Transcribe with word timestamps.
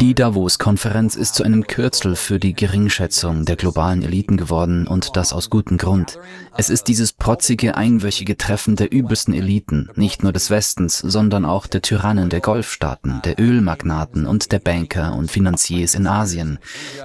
Die 0.00 0.14
Davos-Konferenz 0.14 1.16
ist 1.16 1.34
zu 1.34 1.42
einem 1.42 1.66
Kürzel 1.66 2.14
für 2.14 2.38
die 2.38 2.54
Geringschätzung 2.54 3.44
der 3.44 3.56
globalen 3.56 4.02
Eliten 4.02 4.36
geworden 4.36 4.86
und 4.86 5.16
das 5.16 5.32
aus 5.32 5.50
gutem 5.50 5.76
Grund. 5.76 6.18
Es 6.56 6.70
ist 6.70 6.84
dieses 6.84 7.12
protzige, 7.12 7.76
einwöchige 7.76 8.36
Treffen 8.36 8.76
der 8.76 8.92
übelsten 8.92 9.34
Eliten, 9.34 9.88
nicht 9.96 10.22
nur 10.22 10.32
des 10.32 10.50
Westens, 10.50 10.98
sondern 10.98 11.44
auch 11.44 11.66
der 11.66 11.82
Tyrannen 11.82 12.28
der 12.28 12.40
Golfstaaten, 12.40 13.20
der 13.24 13.40
Ölmagnaten 13.40 14.26
und 14.26 14.52
der 14.52 14.60
Banker 14.60 15.14
und 15.14 15.30
Finanziers 15.30 15.94
in 15.94 16.06
Asien, 16.06 16.58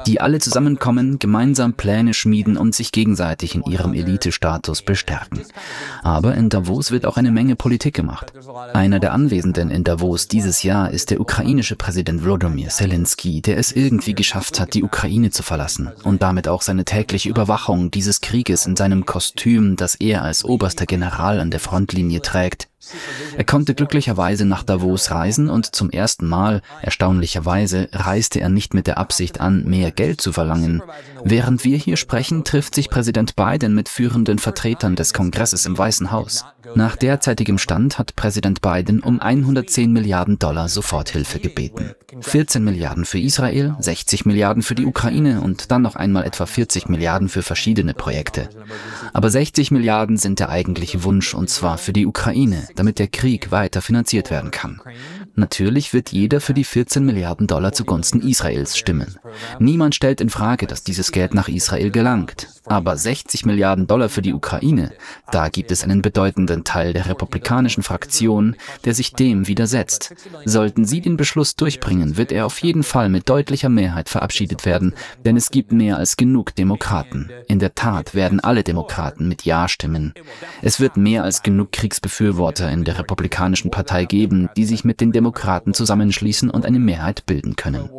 die 0.06 0.22
alle 0.22 0.40
zusammenkommen, 0.40 1.18
gemeinsam 1.18 1.74
Pläne 1.74 2.14
schmieden 2.14 2.58
und 2.58 2.76
sich 2.76 2.92
gegenseitig 2.92 3.56
in 3.56 3.64
ihrem 3.64 3.94
Elitestatus 3.94 4.84
bestärken. 4.84 5.42
Aber 6.04 6.36
in 6.36 6.50
Davos 6.50 6.92
wird 6.92 7.06
auch 7.06 7.18
eine 7.18 7.32
Menge 7.32 7.56
Politik 7.56 7.96
gemacht. 7.96 8.34
Einer 8.74 9.00
der 9.00 9.14
Anwesenden 9.14 9.72
in 9.72 9.84
Davos 9.84 10.28
dieses 10.36 10.64
Jahr 10.64 10.92
ist 10.92 11.12
der 11.12 11.22
ukrainische 11.22 11.78
Präsident 11.78 12.22
Volodymyr 12.22 12.68
Zelensky, 12.68 13.42
der 13.42 13.58
es 13.58 13.72
irgendwie 13.72 14.14
geschafft 14.14 14.60
hat, 14.60 14.74
die 14.74 14.84
Ukraine 14.84 15.30
zu 15.30 15.44
verlassen 15.44 15.94
und 16.04 16.22
damit 16.24 16.50
auch 16.50 16.62
seine 16.62 16.84
tägliche 16.84 17.30
Überwachung 17.30 17.90
dieses 17.90 18.20
Krieges 18.20 18.66
in 18.66 18.76
seinem 18.76 19.06
Kostüm, 19.06 19.78
das 19.78 19.96
er 19.96 20.24
als 20.24 20.44
oberster 20.44 20.86
General 20.86 21.40
an 21.40 21.52
der 21.52 21.62
Frontlinie 21.62 22.22
trägt, 22.22 22.68
er 23.38 23.44
konnte 23.44 23.76
glücklicherweise 23.76 24.46
nach 24.46 24.64
Davos 24.64 25.12
reisen 25.12 25.50
und 25.50 25.76
zum 25.76 25.90
ersten 25.90 26.28
Mal, 26.28 26.62
erstaunlicherweise, 26.82 27.90
reiste 27.92 28.40
er 28.40 28.50
nicht 28.50 28.74
mit 28.74 28.88
der 28.88 28.98
Absicht 28.98 29.42
an, 29.42 29.64
mehr 29.66 29.92
Geld 29.92 30.22
zu 30.22 30.32
verlangen. 30.32 30.82
Während 31.24 31.64
wir 31.64 31.78
hier 31.78 31.98
sprechen, 31.98 32.44
trifft 32.44 32.76
sich 32.76 32.90
Präsident 32.90 33.36
Biden 33.36 33.76
mit 33.76 33.90
führenden 33.90 34.40
Vertretern 34.40 34.96
des 34.96 35.14
Kongresses 35.14 35.66
im 35.66 35.78
Weißen 35.78 36.12
Haus. 36.12 36.46
Nach 36.74 36.96
derzeitigem 36.96 37.58
Stand 37.58 38.00
hat 38.00 38.16
Präsident 38.16 38.62
Biden 38.62 39.02
um 39.02 39.20
110 39.20 39.92
Milliarden 39.92 40.40
Dollar 40.40 40.68
Soforthilfe 40.68 41.40
gebeten. 41.40 41.92
14 42.22 42.64
Milliarden 42.64 43.06
für 43.06 43.20
Israel, 43.20 43.76
60 43.80 44.26
Milliarden 44.26 44.64
für 44.64 44.74
die 44.74 44.86
Ukraine 44.86 45.42
und 45.42 45.72
dann 45.72 45.84
noch 45.84 45.96
einmal 45.96 46.24
etwa 46.24 46.46
40 46.46 46.90
Milliarden 46.90 47.30
für 47.30 47.44
verschiedene 47.44 47.94
Projekte. 47.94 48.50
Aber 49.14 49.30
60 49.30 49.72
Milliarden 49.72 50.18
sind 50.18 50.40
der 50.40 50.50
eigentliche 50.50 51.04
Wunsch 51.04 51.34
und 51.34 51.50
zwar 51.50 51.78
für 51.78 51.94
die 51.94 52.06
Ukraine, 52.06 52.68
damit 52.76 53.00
der 53.00 53.08
Krieg 53.08 53.52
weiter 53.52 53.82
finanziert 53.82 54.32
werden 54.32 54.52
kann. 54.52 54.82
Natürlich 55.36 55.94
wird 55.94 56.12
jeder 56.12 56.40
für 56.40 56.54
die 56.54 56.64
14 56.64 57.06
Milliarden 57.06 57.48
Dollar 57.48 57.74
zugunsten 57.74 58.22
Israels 58.22 58.78
stimmen. 58.78 59.18
Niemand 59.60 59.96
stellt 59.96 60.22
in 60.22 60.30
Frage, 60.30 60.68
dass 60.68 60.84
dieses 60.84 61.12
Geld 61.12 61.34
nach 61.34 61.48
Israel 61.48 61.92
gelangt. 61.92 62.48
Aber 62.66 62.98
60 62.98 63.46
Milliarden 63.46 63.86
Dollar 63.86 64.10
für 64.10 64.22
die 64.22 64.34
Ukraine, 64.34 64.92
da 65.32 65.50
gibt 65.50 65.72
es 65.72 65.84
einen 65.84 66.02
bedeutenden 66.02 66.64
Teil 66.64 66.94
der 66.94 67.08
republikanischen 67.08 67.84
Fraktion, 67.84 68.56
der 68.86 68.96
sich 68.96 69.14
dem 69.14 69.48
widersetzt. 69.48 70.16
Sollten 70.46 70.86
sie 70.86 71.02
den 71.02 71.18
Beschluss 71.18 71.56
durchbringen, 71.56 72.18
wird 72.18 72.32
er 72.32 72.46
auf 72.46 72.60
jeden 72.60 72.84
Fall 72.84 73.10
mit 73.10 73.30
deutlicher 73.30 73.70
Mehrheit 73.70 74.10
verabschiedet 74.10 74.66
werden, 74.66 74.96
denn 75.26 75.38
es 75.38 75.52
gibt 75.52 75.72
mehr 75.72 75.98
als 75.98 76.18
genug 76.18 76.56
Demokraten. 76.56 77.30
In 77.48 77.60
der 77.60 77.76
Tat 77.76 78.16
werden 78.16 78.40
alle 78.40 78.64
Demokraten 78.64 79.28
mit 79.28 79.46
Ja 79.46 79.68
stimmen. 79.68 80.14
Es 80.62 80.80
wird 80.80 80.98
mehr 80.98 81.24
als 81.24 81.44
genug 81.44 81.72
Kriegsbefürworter 81.72 82.55
in 82.64 82.86
der 82.86 82.98
Republikanischen 82.98 83.72
Partei 83.72 84.06
geben, 84.06 84.50
die 84.56 84.66
sich 84.66 84.86
mit 84.86 85.02
den 85.02 85.12
Demokraten 85.12 85.74
zusammenschließen 85.74 86.50
und 86.50 86.66
eine 86.66 86.80
Mehrheit 86.80 87.26
bilden 87.26 87.56
können. 87.56 87.90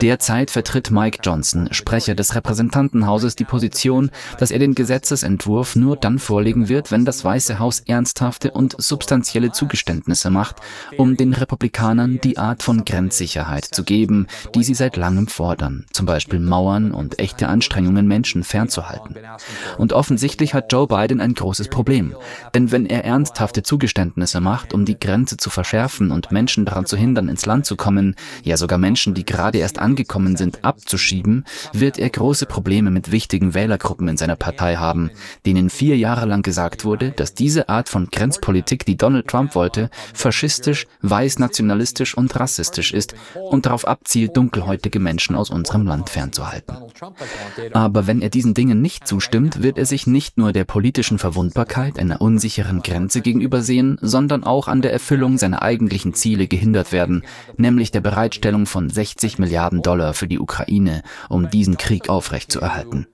Derzeit 0.00 0.50
vertritt 0.50 0.90
Mike 0.90 1.20
Johnson, 1.22 1.68
Sprecher 1.72 2.14
des 2.14 2.34
Repräsentantenhauses, 2.34 3.34
die 3.34 3.44
Position 3.44 3.62
Position, 3.62 4.10
dass 4.38 4.50
er 4.50 4.58
den 4.58 4.74
Gesetzesentwurf 4.74 5.76
nur 5.76 5.96
dann 5.96 6.18
vorlegen 6.18 6.68
wird, 6.68 6.90
wenn 6.90 7.04
das 7.04 7.24
Weiße 7.24 7.58
Haus 7.58 7.80
ernsthafte 7.80 8.50
und 8.50 8.74
substanzielle 8.78 9.52
Zugeständnisse 9.52 10.30
macht, 10.30 10.56
um 10.96 11.16
den 11.16 11.32
Republikanern 11.32 12.18
die 12.22 12.38
Art 12.38 12.62
von 12.62 12.84
Grenzsicherheit 12.84 13.64
zu 13.64 13.84
geben, 13.84 14.26
die 14.54 14.64
sie 14.64 14.74
seit 14.74 14.96
langem 14.96 15.26
fordern, 15.28 15.86
zum 15.92 16.06
Beispiel 16.06 16.40
Mauern 16.40 16.92
und 16.92 17.18
echte 17.18 17.48
Anstrengungen, 17.48 18.06
Menschen 18.06 18.42
fernzuhalten. 18.42 19.16
Und 19.78 19.92
offensichtlich 19.92 20.54
hat 20.54 20.72
Joe 20.72 20.86
Biden 20.86 21.20
ein 21.20 21.34
großes 21.34 21.68
Problem, 21.68 22.14
denn 22.54 22.72
wenn 22.72 22.86
er 22.86 23.04
ernsthafte 23.04 23.61
Zugeständnisse 23.62 24.40
macht, 24.40 24.74
um 24.74 24.84
die 24.84 24.98
Grenze 24.98 25.36
zu 25.36 25.50
verschärfen 25.50 26.10
und 26.10 26.32
Menschen 26.32 26.64
daran 26.64 26.86
zu 26.86 26.96
hindern, 26.96 27.28
ins 27.28 27.46
Land 27.46 27.66
zu 27.66 27.76
kommen, 27.76 28.16
ja 28.42 28.56
sogar 28.56 28.78
Menschen, 28.78 29.14
die 29.14 29.24
gerade 29.24 29.58
erst 29.58 29.78
angekommen 29.78 30.36
sind, 30.36 30.64
abzuschieben, 30.64 31.44
wird 31.72 31.98
er 31.98 32.10
große 32.10 32.46
Probleme 32.46 32.90
mit 32.90 33.12
wichtigen 33.12 33.54
Wählergruppen 33.54 34.08
in 34.08 34.16
seiner 34.16 34.36
Partei 34.36 34.76
haben, 34.76 35.10
denen 35.46 35.70
vier 35.70 35.96
Jahre 35.96 36.26
lang 36.26 36.42
gesagt 36.42 36.84
wurde, 36.84 37.10
dass 37.10 37.34
diese 37.34 37.68
Art 37.68 37.88
von 37.88 38.08
Grenzpolitik, 38.10 38.86
die 38.86 38.96
Donald 38.96 39.28
Trump 39.28 39.54
wollte, 39.54 39.90
faschistisch, 40.14 40.86
weiß-nationalistisch 41.02 42.16
und 42.16 42.38
rassistisch 42.38 42.92
ist 42.92 43.14
und 43.50 43.66
darauf 43.66 43.86
abzielt, 43.86 44.36
dunkelhäutige 44.36 45.00
Menschen 45.00 45.36
aus 45.36 45.50
unserem 45.50 45.86
Land 45.86 46.08
fernzuhalten. 46.08 46.76
Aber 47.72 48.06
wenn 48.06 48.22
er 48.22 48.30
diesen 48.30 48.54
Dingen 48.54 48.80
nicht 48.80 49.06
zustimmt, 49.06 49.62
wird 49.62 49.78
er 49.78 49.86
sich 49.86 50.06
nicht 50.06 50.38
nur 50.38 50.52
der 50.52 50.64
politischen 50.64 51.18
Verwundbarkeit 51.18 51.98
einer 51.98 52.20
unsicheren 52.20 52.82
Grenze 52.82 53.20
gegenüber 53.20 53.51
sehen, 53.60 53.98
sondern 54.00 54.44
auch 54.44 54.68
an 54.68 54.80
der 54.80 54.92
Erfüllung 54.92 55.36
seiner 55.36 55.60
eigentlichen 55.60 56.14
Ziele 56.14 56.46
gehindert 56.46 56.92
werden, 56.92 57.24
nämlich 57.58 57.90
der 57.90 58.00
Bereitstellung 58.00 58.64
von 58.64 58.88
60 58.88 59.38
Milliarden 59.38 59.82
Dollar 59.82 60.14
für 60.14 60.28
die 60.28 60.38
Ukraine, 60.38 61.02
um 61.28 61.50
diesen 61.50 61.76
Krieg 61.76 62.08
aufrechtzuerhalten. 62.08 63.06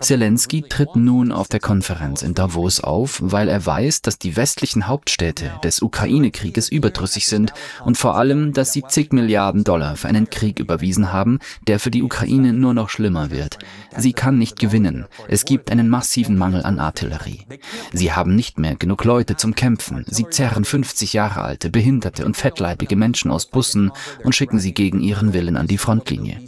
Zelensky 0.00 0.62
tritt 0.62 0.96
nun 0.96 1.32
auf 1.32 1.48
der 1.48 1.60
Konferenz 1.60 2.22
in 2.22 2.34
Davos 2.34 2.80
auf, 2.80 3.20
weil 3.22 3.48
er 3.48 3.64
weiß, 3.64 4.02
dass 4.02 4.18
die 4.18 4.36
westlichen 4.36 4.86
Hauptstädte 4.86 5.50
des 5.64 5.82
Ukraine-Krieges 5.82 6.68
überdrüssig 6.68 7.26
sind 7.26 7.52
und 7.84 7.96
vor 7.96 8.16
allem, 8.16 8.52
dass 8.52 8.72
sie 8.72 8.82
zig 8.88 9.12
Milliarden 9.12 9.64
Dollar 9.64 9.96
für 9.96 10.08
einen 10.08 10.30
Krieg 10.30 10.58
überwiesen 10.58 11.12
haben, 11.12 11.38
der 11.66 11.78
für 11.78 11.90
die 11.90 12.02
Ukraine 12.02 12.52
nur 12.52 12.74
noch 12.74 12.88
schlimmer 12.88 13.30
wird. 13.30 13.58
Sie 13.96 14.12
kann 14.12 14.38
nicht 14.38 14.58
gewinnen. 14.58 15.06
Es 15.28 15.44
gibt 15.44 15.70
einen 15.70 15.88
massiven 15.88 16.36
Mangel 16.36 16.62
an 16.62 16.78
Artillerie. 16.78 17.46
Sie 17.92 18.12
haben 18.12 18.34
nicht 18.34 18.58
mehr 18.58 18.76
genug 18.76 19.04
Leute 19.04 19.36
zum 19.36 19.54
Kämpfen. 19.54 20.04
Sie 20.08 20.26
zerren 20.28 20.64
50 20.64 21.12
Jahre 21.12 21.42
alte, 21.42 21.70
behinderte 21.70 22.24
und 22.24 22.36
fettleibige 22.36 22.96
Menschen 22.96 23.30
aus 23.30 23.46
Bussen 23.46 23.90
und 24.24 24.34
schicken 24.34 24.58
sie 24.58 24.72
gegen 24.72 25.00
ihren 25.00 25.32
Willen 25.32 25.56
an 25.56 25.66
die 25.66 25.78
Frontlinie. 25.78 26.40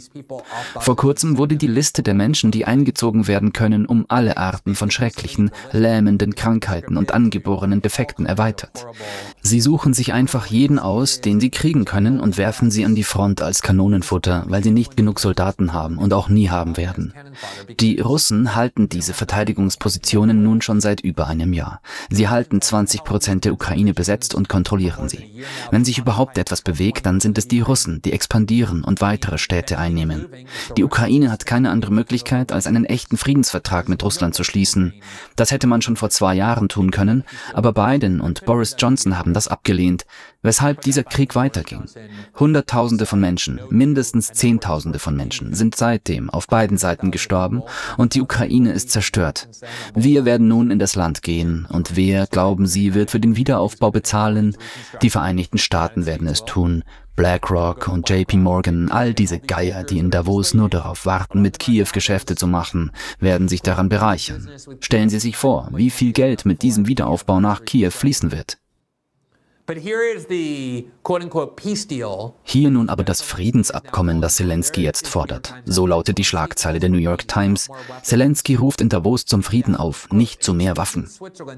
Vor 0.79 0.95
kurzem 0.95 1.37
wurde 1.37 1.57
die 1.57 1.67
Liste 1.67 2.03
der 2.03 2.13
Menschen, 2.13 2.51
die 2.51 2.65
ein 2.65 2.84
eingezogen 2.85 3.27
werden 3.27 3.51
können, 3.51 3.87
um 3.87 4.05
alle 4.09 4.37
Arten 4.37 4.75
von 4.75 4.91
schrecklichen, 4.91 5.49
lähmenden 5.71 6.35
Krankheiten 6.35 6.97
und 6.97 7.13
angeborenen 7.13 7.81
Defekten 7.81 8.27
erweitert. 8.27 8.85
Sie 9.45 9.61
suchen 9.61 9.93
sich 9.93 10.11
einfach 10.11 10.47
jeden 10.47 10.79
aus, 10.79 11.21
den 11.21 11.39
sie 11.39 11.51
kriegen 11.51 11.85
können 11.85 12.19
und 12.19 12.39
werfen 12.39 12.71
sie 12.71 12.83
an 12.83 12.95
die 12.95 13.03
Front 13.03 13.43
als 13.43 13.61
Kanonenfutter, 13.61 14.45
weil 14.47 14.63
sie 14.63 14.71
nicht 14.71 14.97
genug 14.97 15.19
Soldaten 15.19 15.71
haben 15.71 15.99
und 15.99 16.13
auch 16.13 16.29
nie 16.29 16.49
haben 16.49 16.77
werden. 16.77 17.13
Die 17.79 17.99
Russen 17.99 18.55
halten 18.55 18.89
diese 18.89 19.13
Verteidigungspositionen 19.13 20.41
nun 20.41 20.63
schon 20.63 20.81
seit 20.81 21.01
über 21.01 21.27
einem 21.27 21.53
Jahr. 21.53 21.79
Sie 22.09 22.27
halten 22.27 22.59
20 22.59 23.03
Prozent 23.03 23.45
der 23.45 23.53
Ukraine 23.53 23.93
besetzt 23.93 24.33
und 24.33 24.49
kontrollieren 24.49 25.09
sie. 25.09 25.43
Wenn 25.69 25.85
sich 25.85 25.99
überhaupt 25.99 26.39
etwas 26.39 26.63
bewegt, 26.63 27.05
dann 27.05 27.19
sind 27.19 27.37
es 27.37 27.47
die 27.47 27.61
Russen, 27.61 28.01
die 28.01 28.13
expandieren 28.13 28.83
und 28.83 28.99
weitere 28.99 29.37
Städte 29.37 29.77
einnehmen. 29.77 30.25
Die 30.75 30.83
Ukraine 30.83 31.31
hat 31.31 31.45
keine 31.45 31.69
andere 31.69 31.93
Möglichkeit, 31.93 32.51
als 32.51 32.65
einen 32.65 32.85
echten 32.85 33.15
Friedensvertrag 33.15 33.89
mit 33.89 34.01
Russland 34.01 34.33
zu 34.33 34.43
schließen. 34.43 34.95
Das 35.35 35.51
hätte 35.51 35.67
man 35.67 35.83
schon 35.83 35.97
vor 35.97 36.09
zwei 36.09 36.33
Jahren 36.33 36.67
tun 36.67 36.89
können, 36.89 37.23
aber 37.53 37.73
Biden 37.73 38.21
und 38.21 38.43
Boris 38.45 38.75
Johnson 38.79 39.19
haben 39.19 39.34
das 39.35 39.47
abgelehnt, 39.47 40.05
weshalb 40.41 40.81
dieser 40.81 41.03
Krieg 41.03 41.35
weiterging. 41.35 41.83
Hunderttausende 42.39 43.05
von 43.05 43.19
Menschen, 43.19 43.59
mindestens 43.69 44.31
Zehntausende 44.31 44.99
von 44.99 45.15
Menschen 45.15 45.53
sind 45.53 45.75
seitdem 45.75 46.29
auf 46.29 46.47
beiden 46.47 46.77
Seiten 46.77 47.11
gestorben 47.11 47.63
und 47.97 48.15
die 48.15 48.21
Ukraine 48.21 48.71
ist 48.71 48.91
zerstört. 48.91 49.47
Wir 49.93 50.25
werden 50.25 50.47
nun 50.47 50.71
in 50.71 50.79
das 50.79 50.95
Land 50.95 51.21
gehen 51.21 51.67
und 51.69 51.95
wer, 51.95 52.27
glauben 52.27 52.65
Sie, 52.67 52.93
wird 52.93 53.11
für 53.11 53.19
den 53.19 53.35
Wiederaufbau 53.35 53.91
bezahlen? 53.91 54.55
Die 55.01 55.09
Vereinigten 55.09 55.57
Staaten 55.57 56.05
werden 56.05 56.27
es 56.27 56.45
tun. 56.45 56.83
BlackRock 57.15 57.87
und 57.87 58.09
JP 58.09 58.37
Morgan, 58.37 58.91
all 58.91 59.13
diese 59.13 59.39
Geier, 59.39 59.83
die 59.83 59.99
in 59.99 60.11
Davos 60.11 60.53
nur 60.53 60.69
darauf 60.69 61.05
warten, 61.05 61.41
mit 61.41 61.59
Kiew 61.59 61.87
Geschäfte 61.93 62.35
zu 62.35 62.45
machen, 62.45 62.91
werden 63.19 63.47
sich 63.47 63.61
daran 63.61 63.87
bereichern. 63.87 64.49
Stellen 64.81 65.09
Sie 65.09 65.19
sich 65.19 65.37
vor, 65.37 65.69
wie 65.73 65.89
viel 65.89 66.11
Geld 66.11 66.45
mit 66.45 66.61
diesem 66.61 66.87
Wiederaufbau 66.87 67.39
nach 67.39 67.63
Kiew 67.63 67.91
fließen 67.91 68.33
wird. 68.33 68.57
Hier 72.43 72.69
nun 72.69 72.87
aber 72.87 73.03
das 73.03 73.21
Friedensabkommen, 73.21 74.21
das 74.21 74.35
Zelensky 74.35 74.83
jetzt 74.83 75.07
fordert. 75.07 75.55
So 75.65 75.87
lautet 75.87 76.19
die 76.19 76.23
Schlagzeile 76.23 76.79
der 76.79 76.89
New 76.89 76.99
York 76.99 77.27
Times. 77.27 77.69
Zelensky 78.03 78.53
ruft 78.53 78.81
in 78.81 78.89
Davos 78.89 79.25
zum 79.25 79.41
Frieden 79.41 79.75
auf, 79.75 80.07
nicht 80.11 80.43
zu 80.43 80.53
mehr 80.53 80.77
Waffen. 80.77 81.09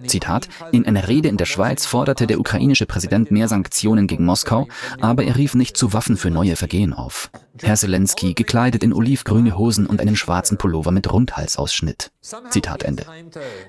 Zitat, 0.06 0.48
in 0.72 0.86
einer 0.86 1.10
Rede 1.10 1.28
in 1.28 1.36
der 1.36 1.46
Schweiz 1.46 1.86
forderte 1.86 2.28
der 2.28 2.40
ukrainische 2.40 2.86
Präsident 2.86 3.30
mehr 3.30 3.50
Sanktionen 3.50 4.08
gegen 4.08 4.24
Moskau, 4.24 4.70
aber 5.02 5.26
er 5.26 5.36
rief 5.36 5.54
nicht 5.54 5.76
zu 5.76 5.92
Waffen 5.92 6.16
für 6.16 6.32
neue 6.32 6.56
Vergehen 6.56 6.94
auf. 6.94 7.30
Herr 7.62 7.76
Zelensky 7.76 8.34
gekleidet 8.34 8.84
in 8.84 8.94
olivgrüne 8.94 9.58
Hosen 9.58 9.86
und 9.86 10.02
einen 10.02 10.16
schwarzen 10.16 10.58
Pullover 10.58 10.92
mit 10.92 11.12
Rundhalsausschnitt. 11.12 12.12
Zitat 12.50 12.84
Ende. 12.84 13.06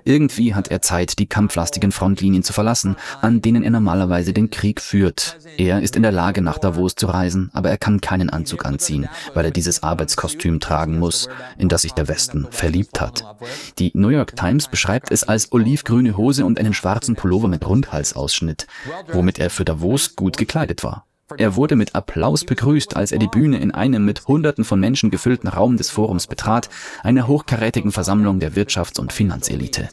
Irgendwie 0.04 0.54
hat 0.54 0.68
er 0.68 0.82
Zeit, 0.82 1.18
die 1.18 1.26
kampflastigen 1.26 1.92
Frontlinien 1.92 2.42
zu 2.42 2.52
verlassen, 2.52 2.96
an 3.20 3.40
denen 3.40 3.62
er 3.62 3.70
normalerweise 3.70 4.32
den 4.32 4.50
Krieg 4.50 4.80
führt. 4.80 5.38
Er 5.56 5.80
ist 5.80 5.96
in 5.96 6.02
der 6.02 6.12
Lage, 6.12 6.42
nach 6.42 6.58
Davos 6.58 6.94
zu 6.94 7.06
reisen, 7.06 7.50
aber 7.52 7.70
er 7.70 7.78
kann 7.78 8.00
keinen 8.00 8.30
Anzug 8.30 8.64
anziehen, 8.66 9.08
weil 9.34 9.44
er 9.44 9.50
dieses 9.50 9.82
Arbeitskostüm 9.82 10.60
tragen 10.60 10.98
muss, 10.98 11.28
in 11.56 11.68
das 11.68 11.82
sich 11.82 11.92
der 11.92 12.08
Westen 12.08 12.48
verliebt 12.50 13.00
hat. 13.00 13.24
Die 13.78 13.92
New 13.94 14.08
York 14.08 14.36
Times 14.36 14.68
beschreibt 14.68 15.10
es 15.10 15.24
als 15.24 15.52
olivgrüne 15.52 16.16
Hose 16.16 16.44
und 16.44 16.58
einen 16.58 16.74
schwarzen 16.74 17.14
Pullover 17.14 17.48
mit 17.48 17.66
Rundhalsausschnitt, 17.66 18.66
womit 19.12 19.38
er 19.38 19.50
für 19.50 19.64
Davos 19.64 20.16
gut 20.16 20.36
gekleidet 20.36 20.82
war. 20.82 21.07
Er 21.36 21.56
wurde 21.56 21.76
mit 21.76 21.94
Applaus 21.94 22.44
begrüßt, 22.44 22.96
als 22.96 23.12
er 23.12 23.18
die 23.18 23.28
Bühne 23.28 23.58
in 23.58 23.70
einem 23.70 24.04
mit 24.04 24.26
Hunderten 24.26 24.64
von 24.64 24.80
Menschen 24.80 25.10
gefüllten 25.10 25.48
Raum 25.48 25.76
des 25.76 25.90
Forums 25.90 26.26
betrat, 26.26 26.70
einer 27.02 27.26
hochkarätigen 27.26 27.92
Versammlung 27.92 28.40
der 28.40 28.54
Wirtschafts- 28.54 28.98
und 28.98 29.12
Finanzelite. 29.12 29.90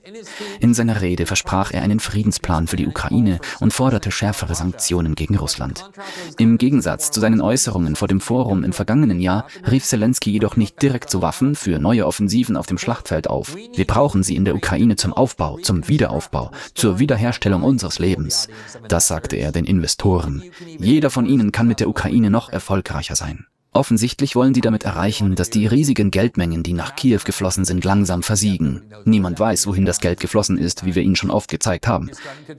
In 0.61 0.73
seiner 0.73 1.01
Rede 1.01 1.25
versprach 1.25 1.71
er 1.71 1.81
einen 1.81 1.99
Friedensplan 1.99 2.67
für 2.67 2.77
die 2.77 2.87
Ukraine 2.87 3.39
und 3.59 3.73
forderte 3.73 4.11
schärfere 4.11 4.55
Sanktionen 4.55 5.15
gegen 5.15 5.35
Russland. 5.35 5.89
Im 6.37 6.57
Gegensatz 6.57 7.11
zu 7.11 7.19
seinen 7.19 7.41
Äußerungen 7.41 7.97
vor 7.97 8.07
dem 8.07 8.21
Forum 8.21 8.63
im 8.63 8.71
vergangenen 8.71 9.19
Jahr 9.19 9.45
rief 9.69 9.83
Zelensky 9.83 10.31
jedoch 10.31 10.55
nicht 10.55 10.81
direkt 10.81 11.09
zu 11.09 11.21
Waffen 11.21 11.55
für 11.55 11.79
neue 11.79 12.07
Offensiven 12.07 12.55
auf 12.55 12.67
dem 12.67 12.77
Schlachtfeld 12.77 13.29
auf. 13.29 13.55
Wir 13.75 13.85
brauchen 13.85 14.23
sie 14.23 14.37
in 14.37 14.45
der 14.45 14.55
Ukraine 14.55 14.95
zum 14.95 15.11
Aufbau, 15.11 15.57
zum 15.57 15.87
Wiederaufbau, 15.89 16.51
zur 16.73 16.99
Wiederherstellung 16.99 17.63
unseres 17.63 17.99
Lebens. 17.99 18.47
Das 18.87 19.09
sagte 19.09 19.35
er 19.35 19.51
den 19.51 19.65
Investoren. 19.65 20.43
Jeder 20.77 21.09
von 21.09 21.24
von 21.25 21.33
ihnen 21.33 21.51
kann 21.51 21.67
mit 21.67 21.79
der 21.79 21.89
Ukraine 21.89 22.29
noch 22.29 22.49
erfolgreicher 22.49 23.15
sein. 23.15 23.47
Offensichtlich 23.75 24.37
wollen 24.37 24.53
sie 24.53 24.61
damit 24.61 24.85
erreichen, 24.85 25.35
dass 25.35 25.49
die 25.49 25.67
riesigen 25.67 26.09
Geldmengen, 26.09 26.63
die 26.63 26.71
nach 26.71 26.95
Kiew 26.95 27.19
geflossen 27.25 27.65
sind, 27.65 27.83
langsam 27.83 28.23
versiegen. 28.23 28.83
Niemand 29.03 29.37
weiß, 29.37 29.67
wohin 29.67 29.83
das 29.83 29.99
Geld 29.99 30.21
geflossen 30.21 30.57
ist, 30.57 30.85
wie 30.85 30.95
wir 30.95 31.03
Ihnen 31.03 31.17
schon 31.17 31.29
oft 31.29 31.49
gezeigt 31.49 31.85
haben. 31.85 32.09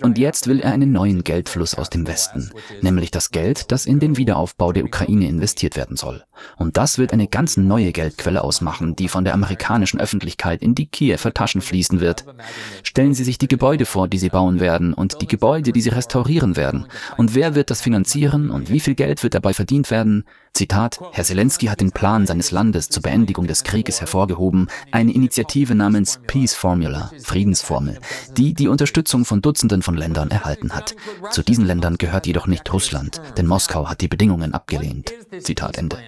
Und 0.02 0.18
jetzt 0.18 0.46
will 0.46 0.60
er 0.60 0.72
einen 0.72 0.92
neuen 0.92 1.24
Geldfluss 1.24 1.74
aus 1.74 1.88
dem 1.88 2.06
Westen, 2.06 2.50
nämlich 2.82 3.10
das 3.10 3.30
Geld, 3.30 3.72
das 3.72 3.86
in 3.86 3.98
den 3.98 4.18
Wiederaufbau 4.18 4.72
der 4.72 4.84
Ukraine 4.84 5.26
investiert 5.26 5.74
werden 5.74 5.96
soll. 5.96 6.22
Und 6.58 6.76
das 6.76 6.98
wird 6.98 7.14
eine 7.14 7.28
ganz 7.28 7.56
neue 7.56 7.92
Geldquelle 7.92 8.44
ausmachen, 8.44 8.94
die 8.94 9.08
von 9.08 9.24
der 9.24 9.32
amerikanischen 9.32 9.98
Öffentlichkeit 9.98 10.60
in 10.60 10.74
die 10.74 10.86
Kiewer 10.86 11.16
Taschen 11.32 11.62
fließen 11.62 12.00
wird. 12.00 12.26
Stellen 12.82 13.14
Sie 13.14 13.24
sich 13.24 13.38
die 13.38 13.48
Gebäude 13.48 13.86
vor, 13.86 14.06
die 14.06 14.18
sie 14.18 14.28
bauen 14.28 14.60
werden 14.60 14.92
und 14.92 15.22
die 15.22 15.26
Gebäude, 15.26 15.72
die 15.72 15.80
sie 15.80 15.88
restaurieren 15.88 16.56
werden. 16.56 16.86
Und 17.16 17.34
wer 17.34 17.54
wird 17.54 17.70
das 17.70 17.80
finanzieren 17.80 18.50
und 18.50 18.70
wie 18.70 18.80
viel 18.80 18.94
Geld 18.94 19.22
wird 19.22 19.32
dabei 19.32 19.54
verdient 19.54 19.90
werden? 19.90 20.24
Zitat, 20.56 20.98
Herr 21.12 21.24
Zelensky 21.24 21.66
hat 21.66 21.82
den 21.82 21.92
Plan 21.92 22.26
seines 22.26 22.50
Landes 22.50 22.88
zur 22.88 23.02
Beendigung 23.02 23.46
des 23.46 23.62
Krieges 23.62 24.00
hervorgehoben, 24.00 24.68
eine 24.90 25.12
Initiative 25.12 25.74
namens 25.74 26.18
Peace 26.26 26.54
Formula, 26.54 27.10
Friedensformel, 27.22 27.98
die 28.38 28.54
die 28.54 28.68
Unterstützung 28.68 29.26
von 29.26 29.42
Dutzenden 29.42 29.82
von 29.82 29.98
Ländern 29.98 30.30
erhalten 30.30 30.72
hat. 30.72 30.96
Zu 31.30 31.42
diesen 31.42 31.66
Ländern 31.66 31.98
gehört 31.98 32.26
jedoch 32.26 32.46
nicht 32.46 32.72
Russland, 32.72 33.20
denn 33.36 33.46
Moskau 33.46 33.86
hat 33.90 34.00
die 34.00 34.08
Bedingungen 34.08 34.54
abgelehnt. 34.54 35.12
Zitat 35.40 35.76
Ende. 35.76 35.98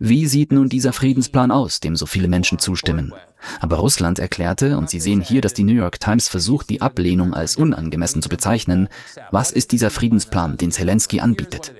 Wie 0.00 0.26
sieht 0.26 0.50
nun 0.50 0.68
dieser 0.68 0.92
Friedensplan 0.92 1.52
aus, 1.52 1.78
dem 1.78 1.94
so 1.94 2.06
viele 2.06 2.26
Menschen 2.26 2.58
zustimmen? 2.58 3.12
Aber 3.60 3.76
Russland 3.76 4.18
erklärte, 4.18 4.76
und 4.76 4.90
Sie 4.90 4.98
sehen 4.98 5.20
hier, 5.20 5.40
dass 5.40 5.54
die 5.54 5.62
New 5.62 5.72
York 5.72 6.00
Times 6.00 6.26
versucht, 6.26 6.68
die 6.68 6.82
Ablehnung 6.82 7.32
als 7.32 7.54
unangemessen 7.54 8.22
zu 8.22 8.28
bezeichnen, 8.28 8.88
was 9.30 9.52
ist 9.52 9.70
dieser 9.70 9.90
Friedensplan, 9.90 10.56
den 10.56 10.72
Zelensky 10.72 11.20
anbietet? 11.20 11.72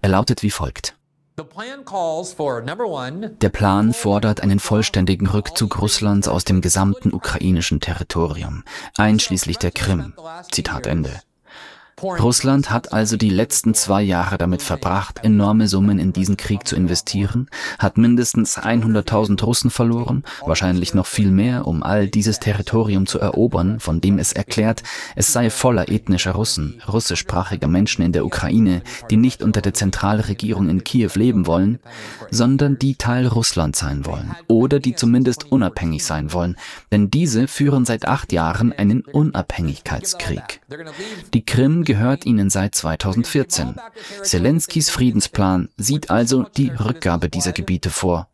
Er 0.00 0.10
lautet 0.10 0.44
wie 0.44 0.50
folgt. 0.50 0.94
Der 1.36 1.42
Plan 3.48 3.92
fordert 3.92 4.40
einen 4.40 4.60
vollständigen 4.60 5.26
Rückzug 5.26 5.80
Russlands 5.80 6.28
aus 6.28 6.44
dem 6.44 6.60
gesamten 6.60 7.12
ukrainischen 7.12 7.80
Territorium, 7.80 8.62
einschließlich 8.96 9.58
der 9.58 9.72
Krim. 9.72 10.12
Zitat 10.52 10.86
Ende. 10.86 11.20
Russland 12.02 12.70
hat 12.70 12.92
also 12.92 13.16
die 13.16 13.30
letzten 13.30 13.74
zwei 13.74 14.02
Jahre 14.02 14.36
damit 14.36 14.62
verbracht, 14.62 15.20
enorme 15.22 15.68
Summen 15.68 15.98
in 15.98 16.12
diesen 16.12 16.36
Krieg 16.36 16.66
zu 16.66 16.74
investieren, 16.76 17.48
hat 17.78 17.98
mindestens 17.98 18.58
100.000 18.58 19.42
Russen 19.44 19.70
verloren, 19.70 20.24
wahrscheinlich 20.44 20.94
noch 20.94 21.06
viel 21.06 21.30
mehr, 21.30 21.66
um 21.66 21.82
all 21.82 22.08
dieses 22.08 22.40
Territorium 22.40 23.06
zu 23.06 23.20
erobern, 23.20 23.78
von 23.80 24.00
dem 24.00 24.18
es 24.18 24.32
erklärt, 24.32 24.82
es 25.14 25.32
sei 25.32 25.50
voller 25.50 25.88
ethnischer 25.88 26.32
Russen, 26.32 26.82
russischsprachiger 26.88 27.68
Menschen 27.68 28.04
in 28.04 28.12
der 28.12 28.26
Ukraine, 28.26 28.82
die 29.10 29.16
nicht 29.16 29.42
unter 29.42 29.60
der 29.60 29.74
Zentralregierung 29.74 30.68
in 30.68 30.84
Kiew 30.84 31.10
leben 31.14 31.46
wollen, 31.46 31.78
sondern 32.30 32.78
die 32.78 32.96
Teil 32.96 33.26
Russlands 33.26 33.78
sein 33.78 34.04
wollen 34.04 34.34
oder 34.48 34.80
die 34.80 34.94
zumindest 34.94 35.50
unabhängig 35.52 36.04
sein 36.04 36.32
wollen, 36.32 36.56
denn 36.90 37.10
diese 37.10 37.46
führen 37.46 37.84
seit 37.84 38.06
acht 38.06 38.32
Jahren 38.32 38.72
einen 38.72 39.02
Unabhängigkeitskrieg. 39.02 40.60
Die 41.32 41.44
Krim 41.44 41.83
gehört 41.84 42.26
ihnen 42.26 42.50
seit 42.50 42.74
2014. 42.74 43.76
Zelenskys 44.22 44.90
Friedensplan 44.90 45.68
sieht 45.76 46.10
also 46.10 46.44
die 46.56 46.68
Rückgabe 46.68 47.28
dieser 47.28 47.52
Gebiete 47.52 47.90
vor. 47.90 48.28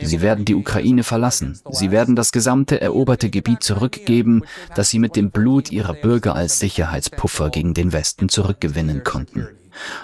Sie 0.00 0.20
werden 0.20 0.44
die 0.44 0.54
Ukraine 0.54 1.02
verlassen. 1.02 1.58
Sie 1.70 1.90
werden 1.90 2.14
das 2.14 2.32
gesamte 2.32 2.80
eroberte 2.80 3.30
Gebiet 3.30 3.62
zurückgeben, 3.62 4.42
das 4.74 4.90
sie 4.90 4.98
mit 4.98 5.16
dem 5.16 5.30
Blut 5.30 5.72
ihrer 5.72 5.94
Bürger 5.94 6.34
als 6.34 6.58
Sicherheitspuffer 6.60 7.50
gegen 7.50 7.74
den 7.74 7.92
Westen 7.92 8.28
zurückgewinnen 8.28 9.02
konnten. 9.02 9.48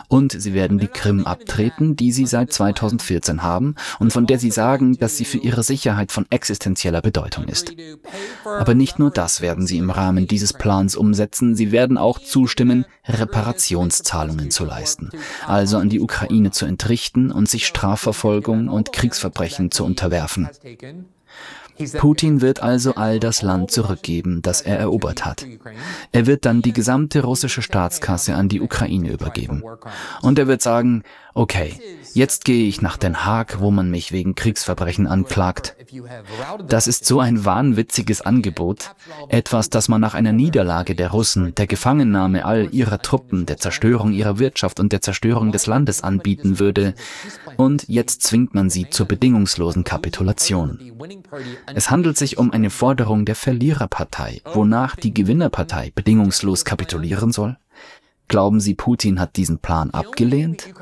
Und 0.08 0.32
sie 0.32 0.54
werden 0.54 0.78
die 0.78 0.88
Krim 0.88 1.26
abtreten, 1.26 1.96
die 1.96 2.12
sie 2.12 2.26
seit 2.26 2.52
2014 2.52 3.42
haben 3.42 3.74
und 3.98 4.12
von 4.12 4.26
der 4.26 4.38
sie 4.38 4.50
sagen, 4.50 4.98
dass 4.98 5.16
sie 5.16 5.24
für 5.24 5.38
ihre 5.38 5.62
Sicherheit 5.62 6.12
von 6.12 6.26
existenzieller 6.30 7.00
Bedeutung 7.00 7.44
ist. 7.44 7.72
Aber 8.44 8.74
nicht 8.74 8.98
nur 8.98 9.10
das 9.10 9.40
werden 9.40 9.66
sie 9.66 9.78
im 9.78 9.90
Rahmen 9.90 10.26
dieses 10.26 10.52
Plans 10.52 10.96
umsetzen, 10.96 11.56
sie 11.56 11.72
werden 11.72 11.98
auch 11.98 12.19
zustimmen, 12.19 12.84
Reparationszahlungen 13.06 14.50
zu 14.50 14.64
leisten, 14.64 15.10
also 15.46 15.78
an 15.78 15.88
die 15.88 16.00
Ukraine 16.00 16.50
zu 16.50 16.66
entrichten 16.66 17.32
und 17.32 17.48
sich 17.48 17.66
Strafverfolgung 17.66 18.69
und 18.69 18.92
Kriegsverbrechen 18.92 19.70
zu 19.70 19.84
unterwerfen. 19.84 20.48
Putin 21.99 22.40
wird 22.40 22.62
also 22.62 22.94
all 22.94 23.20
das 23.20 23.43
Land 23.43 23.70
zurückgeben, 23.70 24.43
das 24.43 24.61
er 24.61 24.79
erobert 24.79 25.25
hat. 25.25 25.46
Er 26.12 26.26
wird 26.26 26.44
dann 26.44 26.62
die 26.62 26.73
gesamte 26.73 27.23
russische 27.23 27.62
Staatskasse 27.62 28.34
an 28.34 28.49
die 28.49 28.61
Ukraine 28.61 29.11
übergeben. 29.11 29.62
Und 30.23 30.38
er 30.38 30.46
wird 30.46 30.62
sagen, 30.62 31.02
okay, 31.34 31.75
jetzt 32.12 32.44
gehe 32.44 32.69
ich 32.69 32.82
nach 32.82 32.96
Den 32.96 33.25
Haag, 33.25 33.61
wo 33.61 33.70
man 33.70 33.90
mich 33.90 34.12
wegen 34.12 34.34
Kriegsverbrechen 34.34 35.06
anklagt. 35.06 35.77
Das 36.67 36.86
ist 36.86 37.06
so 37.06 37.20
ein 37.20 37.44
wahnwitziges 37.44 38.20
Angebot, 38.20 38.94
etwas, 39.29 39.70
das 39.70 39.89
man 39.89 40.01
nach 40.01 40.15
einer 40.15 40.32
Niederlage 40.32 40.94
der 40.94 41.10
Russen, 41.10 41.55
der 41.55 41.67
Gefangennahme 41.67 42.44
all 42.44 42.69
ihrer 42.72 43.01
Truppen, 43.01 43.46
der 43.46 43.58
Zerstörung 43.58 44.12
ihrer 44.12 44.39
Wirtschaft 44.39 44.81
und 44.81 44.93
der 44.93 45.01
Zerstörung 45.01 45.53
des 45.53 45.67
Landes 45.67 46.03
anbieten 46.03 46.58
würde. 46.58 46.94
Und 47.56 47.89
jetzt 47.89 48.23
zwingt 48.23 48.55
man 48.55 48.71
sie 48.71 48.89
zur 48.91 49.06
bedingungslosen 49.06 49.85
Kapitulation. 49.85 50.79
Es 51.75 51.91
handelt 51.91 52.17
sich 52.17 52.39
um 52.39 52.53
eine 52.53 52.71
Forderung 52.71 53.25
der 53.25 53.35
Verliererpartei, 53.35 54.41
wonach 54.44 54.97
die 54.97 55.15
Gewinnerpartei 55.15 55.93
bedingungslos 55.94 56.65
kapitulieren 56.65 57.32
soll? 57.32 57.56
Glauben 58.29 58.61
Sie, 58.61 58.75
Putin 58.75 59.21
hat 59.21 59.37
diesen 59.37 59.59
Plan 59.59 59.91
abgelehnt? 59.91 60.73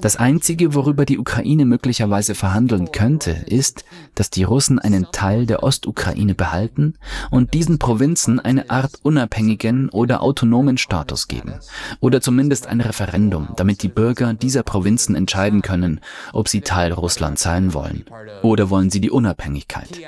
Das 0.00 0.16
Einzige, 0.16 0.74
worüber 0.74 1.04
die 1.04 1.18
Ukraine 1.18 1.64
möglicherweise 1.64 2.34
verhandeln 2.34 2.92
könnte, 2.92 3.30
ist, 3.46 3.84
dass 4.14 4.30
die 4.30 4.44
Russen 4.44 4.78
einen 4.78 5.08
Teil 5.10 5.46
der 5.46 5.62
Ostukraine 5.62 6.34
behalten 6.34 6.94
und 7.30 7.54
diesen 7.54 7.78
Provinzen 7.78 8.38
eine 8.38 8.70
Art 8.70 8.92
unabhängigen 9.02 9.88
oder 9.88 10.22
autonomen 10.22 10.78
Status 10.78 11.28
geben. 11.28 11.54
Oder 12.00 12.20
zumindest 12.20 12.66
ein 12.66 12.80
Referendum, 12.80 13.48
damit 13.56 13.82
die 13.82 13.88
Bürger 13.88 14.34
dieser 14.34 14.62
Provinzen 14.62 15.14
entscheiden 15.14 15.62
können, 15.62 16.00
ob 16.32 16.48
sie 16.48 16.60
Teil 16.60 16.92
Russlands 16.92 17.42
sein 17.42 17.74
wollen. 17.74 18.04
Oder 18.42 18.70
wollen 18.70 18.90
sie 18.90 19.00
die 19.00 19.10
Unabhängigkeit? 19.10 20.00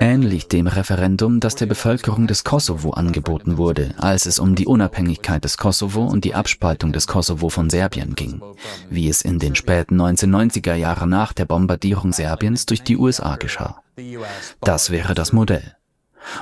Ähnlich 0.00 0.48
dem 0.48 0.66
Referendum, 0.66 1.40
das 1.40 1.54
der 1.54 1.66
Bevölkerung 1.66 2.26
des 2.26 2.44
Kosovo 2.44 2.90
angeboten 2.90 3.56
wurde, 3.56 3.94
als 3.96 4.26
es 4.26 4.38
um 4.38 4.54
die 4.54 4.66
Unabhängigkeit 4.66 5.42
des 5.44 5.56
Kosovo 5.56 6.04
und 6.04 6.24
die 6.24 6.34
Abspaltung 6.34 6.92
des 6.92 7.06
Kosovo 7.06 7.48
von 7.48 7.70
Serbien 7.70 8.14
ging 8.14 8.40
wie 8.90 9.08
es 9.08 9.22
in 9.22 9.38
den 9.38 9.54
späten 9.54 10.00
1990er 10.00 10.74
Jahren 10.74 11.10
nach 11.10 11.32
der 11.32 11.44
Bombardierung 11.44 12.12
Serbiens 12.12 12.66
durch 12.66 12.82
die 12.82 12.96
USA 12.96 13.36
geschah. 13.36 13.82
Das 14.60 14.90
wäre 14.90 15.14
das 15.14 15.32
Modell. 15.32 15.76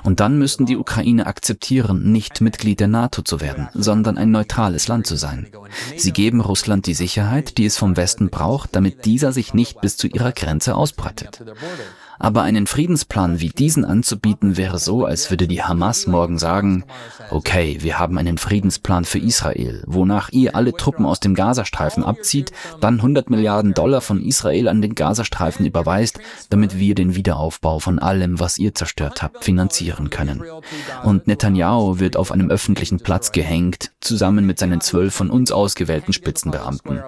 Und 0.02 0.20
dann 0.20 0.38
müssten 0.38 0.66
die 0.66 0.76
Ukraine 0.76 1.26
akzeptieren, 1.26 2.10
nicht 2.10 2.40
Mitglied 2.40 2.80
der 2.80 2.88
NATO 2.88 3.22
zu 3.22 3.40
werden, 3.40 3.68
sondern 3.74 4.16
ein 4.16 4.30
neutrales 4.30 4.88
Land 4.88 5.06
zu 5.06 5.16
sein. 5.16 5.48
Sie 5.96 6.12
geben 6.12 6.40
Russland 6.40 6.86
die 6.86 6.94
Sicherheit, 6.94 7.58
die 7.58 7.66
es 7.66 7.76
vom 7.76 7.96
Westen 7.96 8.30
braucht, 8.30 8.74
damit 8.74 9.04
dieser 9.04 9.32
sich 9.32 9.54
nicht 9.54 9.80
bis 9.80 9.96
zu 9.96 10.06
ihrer 10.06 10.32
Grenze 10.32 10.74
ausbreitet. 10.74 11.42
Aber 12.18 12.42
einen 12.42 12.66
Friedensplan 12.66 13.40
wie 13.40 13.48
diesen 13.48 13.84
anzubieten 13.84 14.56
wäre 14.56 14.78
so, 14.78 15.04
als 15.04 15.30
würde 15.30 15.48
die 15.48 15.62
Hamas 15.62 16.06
morgen 16.06 16.38
sagen, 16.38 16.84
okay, 17.30 17.78
wir 17.80 17.98
haben 17.98 18.18
einen 18.18 18.38
Friedensplan 18.38 19.04
für 19.04 19.18
Israel, 19.18 19.82
wonach 19.86 20.30
ihr 20.30 20.54
alle 20.54 20.72
Truppen 20.72 21.06
aus 21.06 21.20
dem 21.20 21.34
Gazastreifen 21.34 22.04
abzieht, 22.04 22.52
dann 22.80 22.96
100 22.96 23.30
Milliarden 23.30 23.74
Dollar 23.74 24.00
von 24.00 24.22
Israel 24.22 24.68
an 24.68 24.82
den 24.82 24.94
Gazastreifen 24.94 25.66
überweist, 25.66 26.20
damit 26.50 26.78
wir 26.78 26.94
den 26.94 27.14
Wiederaufbau 27.14 27.78
von 27.78 27.98
allem, 27.98 28.40
was 28.40 28.58
ihr 28.58 28.74
zerstört 28.74 29.22
habt, 29.22 29.44
finanzieren 29.44 30.10
können. 30.10 30.42
Und 31.02 31.26
Netanyahu 31.26 31.98
wird 31.98 32.16
auf 32.16 32.32
einem 32.32 32.50
öffentlichen 32.50 33.00
Platz 33.00 33.32
gehängt, 33.32 33.90
zusammen 34.00 34.46
mit 34.46 34.58
seinen 34.58 34.80
zwölf 34.80 35.14
von 35.14 35.30
uns 35.30 35.52
ausgewählten 35.52 36.12
Spitzenbeamten. 36.12 37.02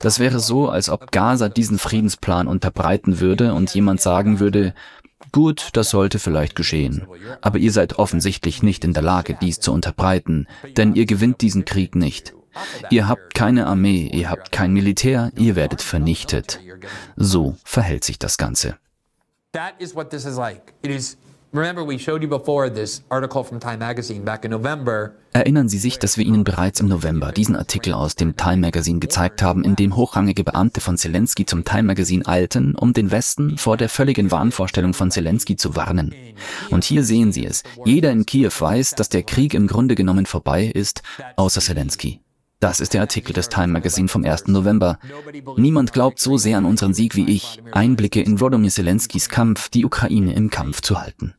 Das 0.00 0.18
wäre 0.18 0.40
so, 0.40 0.68
als 0.68 0.88
ob 0.90 1.12
Gaza 1.12 1.48
diesen 1.48 1.78
Friedensplan 1.78 2.46
unterbreiten 2.46 3.20
würde 3.20 3.54
und 3.54 3.72
jemand 3.74 4.00
sagen 4.10 4.40
würde, 4.40 4.74
Gut, 5.32 5.68
das 5.74 5.90
sollte 5.90 6.18
vielleicht 6.18 6.56
geschehen. 6.56 7.06
Aber 7.40 7.58
ihr 7.58 7.70
seid 7.70 7.98
offensichtlich 7.98 8.62
nicht 8.64 8.84
in 8.84 8.94
der 8.94 9.02
Lage, 9.02 9.36
dies 9.40 9.60
zu 9.60 9.72
unterbreiten, 9.72 10.48
denn 10.76 10.96
ihr 10.96 11.06
gewinnt 11.06 11.40
diesen 11.40 11.64
Krieg 11.64 11.94
nicht. 11.94 12.34
Ihr 12.90 13.06
habt 13.06 13.34
keine 13.34 13.66
Armee, 13.66 14.10
ihr 14.12 14.28
habt 14.28 14.50
kein 14.50 14.72
Militär, 14.72 15.30
ihr 15.36 15.54
werdet 15.54 15.82
vernichtet. 15.82 16.58
So 17.14 17.56
verhält 17.64 18.02
sich 18.02 18.18
das 18.18 18.38
Ganze. 18.38 18.76
That 19.52 19.74
is 19.78 19.94
what 19.94 20.10
this 20.10 20.24
is 20.24 20.36
like. 20.36 20.74
It 20.82 20.90
is 20.90 21.16
Remember, 21.52 21.84
we 21.84 21.98
showed 21.98 22.22
you 22.22 22.28
before 22.28 22.72
this 22.72 23.02
article 23.08 23.42
from 23.42 23.58
Time 23.58 23.78
Magazine 23.78 24.24
back 24.24 24.44
in 24.44 24.52
November. 24.52 25.16
Erinnern 25.32 25.68
Sie 25.68 25.78
sich, 25.78 25.98
dass 25.98 26.16
wir 26.16 26.24
Ihnen 26.24 26.44
bereits 26.44 26.78
im 26.78 26.86
November 26.86 27.32
diesen 27.32 27.56
Artikel 27.56 27.92
aus 27.92 28.14
dem 28.14 28.36
Time 28.36 28.58
Magazine 28.58 29.00
gezeigt 29.00 29.42
haben, 29.42 29.64
in 29.64 29.74
dem 29.74 29.96
hochrangige 29.96 30.44
Beamte 30.44 30.80
von 30.80 30.96
Zelensky 30.96 31.46
zum 31.46 31.64
Time 31.64 31.82
Magazine 31.84 32.24
eilten, 32.24 32.76
um 32.76 32.92
den 32.92 33.10
Westen 33.10 33.58
vor 33.58 33.76
der 33.76 33.88
völligen 33.88 34.30
Wahnvorstellung 34.30 34.94
von 34.94 35.10
Zelensky 35.10 35.56
zu 35.56 35.74
warnen. 35.74 36.14
Und 36.70 36.84
hier 36.84 37.02
sehen 37.02 37.32
Sie 37.32 37.44
es. 37.44 37.64
Jeder 37.84 38.12
in 38.12 38.26
Kiew 38.26 38.52
weiß, 38.56 38.94
dass 38.94 39.08
der 39.08 39.24
Krieg 39.24 39.52
im 39.54 39.66
Grunde 39.66 39.96
genommen 39.96 40.26
vorbei 40.26 40.66
ist, 40.66 41.02
außer 41.34 41.60
Zelensky. 41.60 42.20
Das 42.60 42.78
ist 42.78 42.94
der 42.94 43.00
Artikel 43.00 43.32
des 43.32 43.48
Time 43.48 43.68
Magazine 43.68 44.06
vom 44.06 44.22
1. 44.24 44.46
November. 44.48 45.00
Niemand 45.56 45.92
glaubt 45.92 46.20
so 46.20 46.36
sehr 46.36 46.58
an 46.58 46.66
unseren 46.66 46.94
Sieg 46.94 47.16
wie 47.16 47.28
ich. 47.28 47.60
Einblicke 47.72 48.20
in 48.20 48.38
Volodymyr 48.38 48.70
Zelenskys 48.70 49.28
Kampf, 49.30 49.68
die 49.70 49.84
Ukraine 49.84 50.34
im 50.34 50.50
Kampf 50.50 50.82
zu 50.82 51.00
halten. 51.00 51.34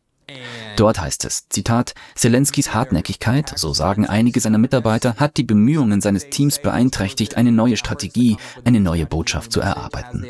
Dort 0.75 1.00
heißt 1.00 1.25
es, 1.25 1.47
Zitat, 1.50 1.93
Zelenskys 2.15 2.73
Hartnäckigkeit, 2.73 3.53
so 3.55 3.73
sagen 3.73 4.05
einige 4.05 4.39
seiner 4.39 4.57
Mitarbeiter, 4.57 5.15
hat 5.17 5.38
die 5.38 5.43
Bemühungen 5.43 6.01
seines 6.01 6.29
Teams 6.29 6.61
beeinträchtigt, 6.61 7.38
eine 7.38 7.51
neue 7.51 7.77
Strategie, 7.77 8.38
eine 8.63 8.79
neue 8.79 9.05
Botschaft 9.05 9.51
zu 9.51 9.61
erarbeiten. 9.61 10.25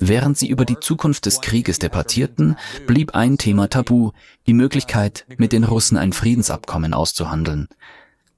Während 0.00 0.38
sie 0.38 0.48
über 0.48 0.64
die 0.64 0.80
Zukunft 0.80 1.26
des 1.26 1.40
Krieges 1.40 1.78
debattierten, 1.78 2.56
blieb 2.86 3.14
ein 3.14 3.38
Thema 3.38 3.68
tabu, 3.68 4.10
die 4.46 4.54
Möglichkeit, 4.54 5.26
mit 5.36 5.52
den 5.52 5.64
Russen 5.64 5.96
ein 5.96 6.12
Friedensabkommen 6.12 6.94
auszuhandeln. 6.94 7.68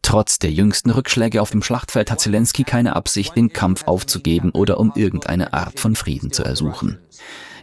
Trotz 0.06 0.38
der 0.38 0.52
jüngsten 0.52 0.90
Rückschläge 0.90 1.42
auf 1.42 1.50
dem 1.50 1.64
Schlachtfeld 1.64 2.12
hat 2.12 2.20
Zelensky 2.20 2.62
keine 2.62 2.94
Absicht, 2.94 3.34
den 3.34 3.52
Kampf 3.52 3.88
aufzugeben 3.88 4.52
oder 4.52 4.78
um 4.78 4.92
irgendeine 4.94 5.52
Art 5.52 5.80
von 5.80 5.96
Frieden 5.96 6.30
zu 6.30 6.44
ersuchen. 6.44 6.98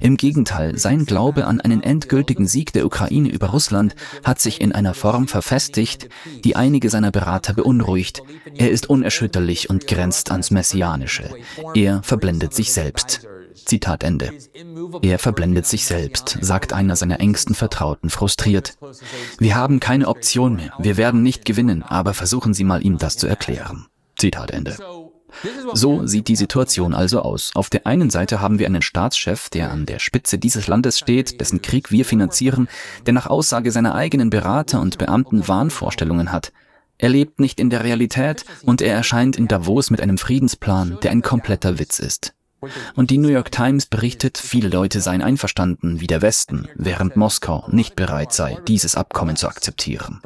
Im 0.04 0.18
Gegenteil, 0.18 0.78
sein 0.78 1.06
Glaube 1.06 1.46
an 1.46 1.62
einen 1.62 1.82
endgültigen 1.82 2.46
Sieg 2.46 2.74
der 2.74 2.86
Ukraine 2.86 3.30
über 3.30 3.52
Russland 3.52 3.96
hat 4.26 4.38
sich 4.38 4.60
in 4.60 4.74
einer 4.74 4.94
Form 4.94 5.30
verfestigt, 5.30 6.10
die 6.44 6.58
einige 6.58 6.90
seiner 6.90 7.10
Berater 7.10 7.54
beunruhigt. 7.54 8.22
Er 8.54 8.70
ist 8.70 8.90
unerschütterlich 8.90 9.70
und 9.70 9.88
grenzt 9.88 10.30
ans 10.30 10.52
Messianische. 10.52 11.30
Er 11.74 12.04
verblendet 12.04 12.54
sich 12.54 12.74
selbst. 12.74 13.26
Zitat 13.56 14.04
Ende. 14.04 14.34
Er 15.04 15.20
verblendet 15.20 15.66
sich 15.68 15.86
selbst, 15.86 16.38
sagt 16.42 16.74
einer 16.74 16.98
seiner 16.98 17.22
engsten 17.22 17.56
Vertrauten 17.56 18.10
frustriert. 18.10 18.78
Wir 19.40 19.56
haben 19.56 19.80
keine 19.80 20.10
Option 20.10 20.58
mehr. 20.58 20.74
Wir 20.80 20.98
werden 20.98 21.24
nicht 21.24 21.46
gewinnen, 21.46 21.82
aber 21.82 22.14
versuchen 22.14 22.54
Sie 22.54 22.66
mal 22.66 22.84
ihm 22.84 22.98
das 22.98 23.16
zu 23.16 23.28
erklären. 23.28 23.88
Zitat 24.18 24.52
Ende. 24.52 24.76
So 25.74 26.06
sieht 26.06 26.28
die 26.28 26.36
Situation 26.36 26.94
also 26.94 27.22
aus. 27.22 27.52
Auf 27.56 27.70
der 27.70 27.88
einen 27.88 28.10
Seite 28.10 28.42
haben 28.42 28.60
wir 28.60 28.68
einen 28.68 28.82
Staatschef, 28.82 29.50
der 29.50 29.72
an 29.72 29.86
der 29.86 30.00
Spitze 30.00 30.38
dieses 30.38 30.68
Landes 30.68 31.00
steht, 31.00 31.42
dessen 31.42 31.62
Krieg 31.62 31.92
wir 31.92 32.06
finanzieren, 32.06 32.68
der 33.06 33.14
nach 33.14 33.28
Aussage 33.28 33.72
seiner 33.72 33.96
eigenen 33.96 34.30
Berater 34.30 34.82
und 34.82 34.98
Beamten 34.98 35.48
Wahnvorstellungen 35.48 36.32
hat. 36.32 36.52
Er 36.98 37.10
lebt 37.10 37.40
nicht 37.40 37.60
in 37.60 37.70
der 37.70 37.84
Realität 37.84 38.46
und 38.64 38.82
er 38.82 38.96
erscheint 38.96 39.36
in 39.36 39.48
Davos 39.48 39.90
mit 39.90 40.02
einem 40.02 40.18
Friedensplan, 40.18 41.00
der 41.02 41.12
ein 41.12 41.22
kompletter 41.22 41.80
Witz 41.80 42.00
ist. 42.00 42.34
Und 42.96 43.12
die 43.12 43.18
New 43.18 43.30
York 43.30 43.52
Times 43.52 43.86
berichtet, 43.86 44.38
viele 44.38 44.70
Leute 44.70 45.02
seien 45.02 45.22
einverstanden 45.22 46.00
wie 46.00 46.08
der 46.08 46.22
Westen, 46.22 46.68
während 46.76 47.16
Moskau 47.16 47.66
nicht 47.70 47.96
bereit 47.96 48.34
sei, 48.34 48.58
dieses 48.68 48.96
Abkommen 48.96 49.36
zu 49.36 49.48
akzeptieren. 49.48 50.22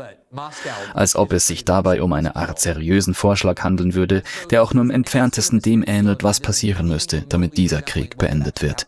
Als 0.93 1.15
ob 1.15 1.31
es 1.33 1.47
sich 1.47 1.65
dabei 1.65 2.01
um 2.01 2.13
eine 2.13 2.35
Art 2.35 2.59
seriösen 2.59 3.13
Vorschlag 3.13 3.63
handeln 3.63 3.93
würde, 3.93 4.23
der 4.51 4.61
auch 4.61 4.73
nur 4.73 4.83
im 4.83 4.91
entferntesten 4.91 5.61
dem 5.61 5.83
ähnelt, 5.85 6.23
was 6.23 6.39
passieren 6.39 6.87
müsste, 6.87 7.21
damit 7.21 7.57
dieser 7.57 7.81
Krieg 7.81 8.17
beendet 8.17 8.61
wird. 8.61 8.87